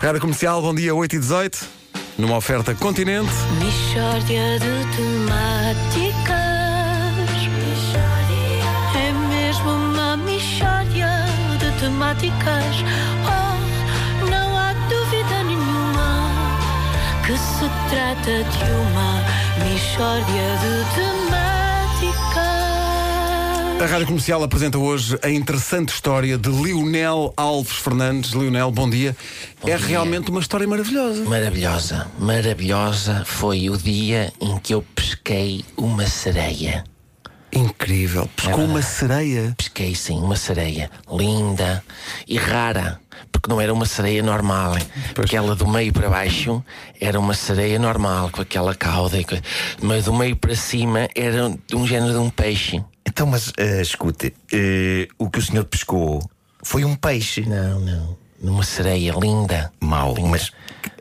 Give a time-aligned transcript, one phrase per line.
[0.00, 1.58] Rádio Comercial, bom dia 8 e 18
[2.16, 3.30] Numa oferta Continente.
[3.58, 6.30] Mishória de temáticas.
[8.96, 11.06] É mesmo uma mishória
[11.58, 12.76] de temáticas.
[13.26, 16.30] Oh, não há dúvida nenhuma
[17.26, 19.22] que se trata de uma
[19.68, 21.59] mishória de temáticas.
[23.80, 28.32] A Rádio Comercial apresenta hoje a interessante história de Lionel Alves Fernandes.
[28.32, 29.16] Lionel, bom dia.
[29.62, 29.78] é dia.
[29.78, 31.24] realmente uma história maravilhosa.
[31.24, 36.84] Maravilhosa, maravilhosa foi o dia em que eu pesquei uma sereia.
[37.50, 38.28] Incrível.
[38.36, 39.54] Pescou É uma sereia.
[39.56, 41.82] Pesquei sim, uma sereia linda
[42.28, 43.00] e rara,
[43.32, 44.76] porque não era uma sereia normal.
[45.14, 46.62] Porque ela do meio para baixo
[47.00, 49.16] era uma sereia normal, com aquela cauda,
[49.80, 52.84] mas do meio para cima era de um género de um peixe.
[53.10, 56.22] Então, mas eh, escute, eh, o que o senhor pescou
[56.62, 57.40] foi um peixe.
[57.40, 58.16] Não, não.
[58.40, 59.72] Numa sereia linda.
[59.80, 60.28] Mau, Linda.
[60.28, 60.52] mas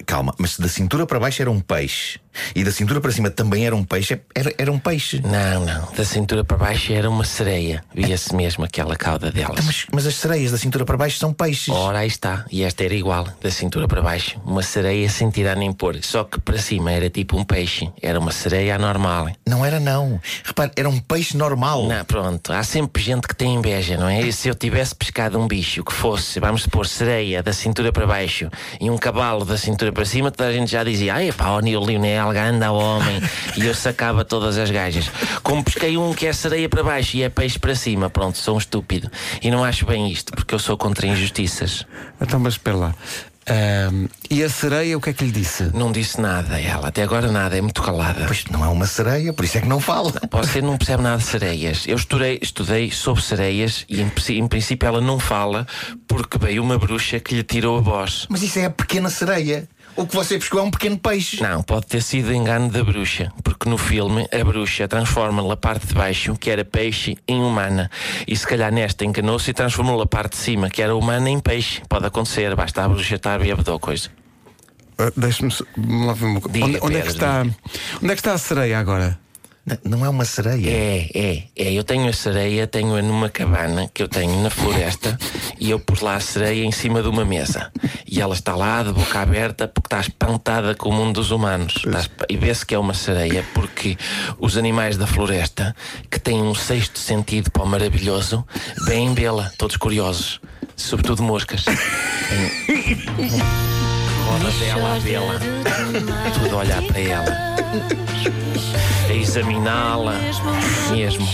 [0.08, 2.20] calma, mas se da cintura para baixo era um peixe
[2.56, 5.22] e da cintura para cima também era um peixe, era, era um peixe.
[5.22, 5.92] Não, não.
[5.94, 7.84] Da cintura para baixo era uma sereia.
[7.94, 9.52] Via-se mesmo aquela cauda delas.
[9.54, 11.70] Então, mas, mas as sereias da cintura para baixo são peixes.
[11.70, 12.46] Ora, aí está.
[12.52, 14.40] E esta era igual, da cintura para baixo.
[14.46, 15.98] Uma sereia sem tirar nem pôr.
[16.02, 17.90] Só que para cima era tipo um peixe.
[18.02, 19.30] Era uma sereia anormal.
[19.48, 20.20] Não era, não.
[20.44, 21.88] Repare, era um peixe normal.
[21.88, 22.52] Não, pronto.
[22.52, 24.22] Há sempre gente que tem inveja, não é?
[24.22, 28.06] E se eu tivesse pescado um bicho que fosse, vamos supor, sereia da cintura para
[28.06, 31.52] baixo e um cavalo da cintura para cima, toda a gente já dizia: ai, pá,
[31.52, 33.22] o Lionel, ganda homem.
[33.58, 35.10] e eu sacava todas as gajas.
[35.44, 38.56] Como pesquei um que é sereia para baixo e é peixe para cima, pronto, sou
[38.56, 39.10] um estúpido.
[39.42, 41.86] E não acho bem isto, porque eu sou contra injustiças.
[42.22, 42.96] Então, mas espera lá.
[43.50, 45.72] Ahm, e a sereia, o que é que lhe disse?
[45.74, 48.26] Não disse nada ela, até agora nada, é muito calada.
[48.28, 50.14] Pois não é uma sereia, por isso é que não fala.
[50.32, 51.88] Você não percebe nada de sereias.
[51.88, 55.66] Eu estudei, estudei sobre sereias e, em, em princípio, ela não fala
[56.08, 58.28] porque veio uma bruxa que lhe tirou a voz.
[58.30, 59.68] Mas isso é a pequena sereia.
[60.00, 61.44] O que você pescou é um pequeno peixe.
[61.44, 65.88] Não, pode ter sido engano da bruxa, porque no filme a bruxa transforma-lhe a parte
[65.88, 67.92] de baixo, que era peixe, em humana.
[68.26, 71.38] E se calhar nesta enganou-se e transformou-lhe a parte de cima, que era humana, em
[71.38, 71.82] peixe.
[71.90, 74.10] Pode acontecer, basta a bruxa estar bêbada ou coisa.
[74.98, 77.46] Ah, Deixa-me Onde, onde é que está,
[78.02, 79.20] onde é que está a sereia agora?
[79.84, 80.70] Não é uma sereia.
[80.70, 81.74] É, é, é.
[81.74, 85.18] Eu tenho a sereia, tenho-a numa cabana que eu tenho na floresta
[85.60, 87.72] e eu pus lá a sereia em cima de uma mesa.
[88.08, 91.76] E ela está lá de boca aberta porque está espantada com o mundo dos humanos.
[91.86, 93.98] Está esp- e vê-se que é uma sereia porque
[94.40, 95.76] os animais da floresta,
[96.10, 98.46] que têm um sexto sentido para o maravilhoso,
[98.86, 100.40] vêm vê-la, todos curiosos.
[100.76, 101.66] Sobretudo moscas.
[104.30, 105.34] Roda dela a vê-la.
[106.34, 107.36] Tudo a olhar para ela.
[109.10, 110.14] A examiná-la.
[110.92, 111.28] Mesmo.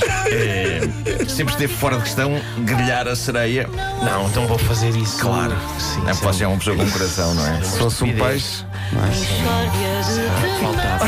[1.28, 3.68] Sempre esteve fora de questão grelhar a sereia.
[4.04, 5.20] Não, então vou fazer isso.
[5.20, 5.56] Claro.
[5.80, 6.22] Sim, Não sim.
[6.24, 7.62] pode ser uma pessoa com coração, não é?
[7.62, 8.64] Se fosse um peixe.
[8.94, 9.10] é?
[10.42, 11.06] De Faltava.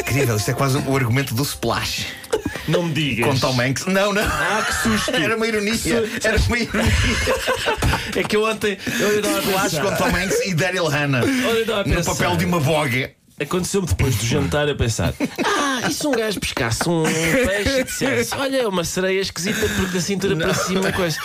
[0.00, 2.06] Incrível, isto é quase o argumento do splash.
[2.68, 3.26] Não me digas.
[3.26, 3.86] Com Tom Hanks.
[3.86, 4.22] Não, não.
[4.22, 5.10] Ah, que susto.
[5.14, 5.72] Era uma ironia.
[6.22, 6.92] Era uma ironia.
[8.16, 8.78] É que eu ontem.
[9.00, 9.82] Eu Splash pensar.
[9.82, 11.22] com Tom Hanks e Daryl Hannah.
[11.22, 13.12] Olha, eu a No papel de uma boga.
[13.40, 15.12] Aconteceu-me depois do jantar a pensar:
[15.44, 19.68] Ah, e se um gajo pescasse um peixe e dissesse: Olha, é uma sereia esquisita
[19.76, 21.16] porque da cintura para cima é coisa.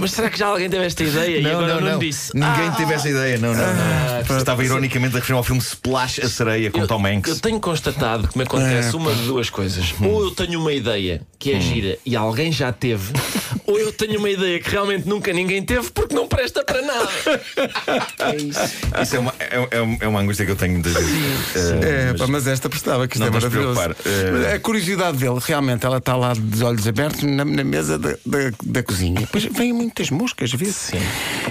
[0.00, 1.38] Mas será que já alguém teve esta ideia?
[1.38, 2.30] e Não, agora não, não, disse.
[2.34, 3.62] Ninguém Ah, teve essa ideia, não, não.
[4.28, 4.38] não.
[4.38, 7.32] Estava ironicamente a referir ao filme Splash a Sereia com Tom Hanks.
[7.32, 9.94] eu tenho constatado que me acontece uma de duas coisas.
[10.00, 13.12] Ou eu tenho uma ideia que é gira e alguém já teve,
[13.68, 17.08] ou eu tenho uma ideia que realmente nunca ninguém teve porque não presta para nada.
[18.18, 18.60] É isso.
[19.02, 21.12] Isso é uma, é, é uma- é uma angústia que eu tenho muitas vezes.
[21.54, 23.80] É, Eh, pá, mas esta prestava, que isto Não é maravilhoso.
[23.80, 24.30] eh.
[24.32, 28.10] Mas A curiosidade dele, realmente, ela está lá de olhos abertos na, na mesa da,
[28.24, 29.20] da, da cozinha.
[29.20, 30.92] Depois vêm muitas moscas, vê-se.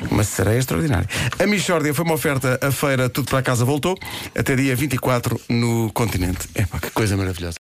[0.10, 1.08] Uma sereia extraordinária.
[1.40, 3.96] A Michórdia foi uma oferta, a feira Tudo para Casa voltou,
[4.36, 6.48] até dia 24 no continente.
[6.56, 7.56] É pá, que coisa maravilhosa.